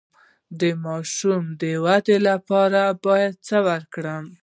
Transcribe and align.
د 0.59 0.61
ماشوم 0.85 1.43
د 1.61 1.63
ودې 1.85 2.17
لپاره 2.29 2.81
باید 3.05 3.33
څه 3.47 3.57
ورکړم؟ 3.67 4.25